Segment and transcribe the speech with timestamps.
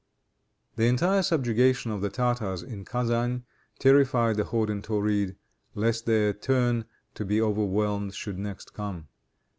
[0.77, 3.43] The entire subjugation of the Tartars in Kezan
[3.77, 5.35] terrified the horde in Tauride,
[5.75, 9.09] lest their turn to be overwhelmed should next come.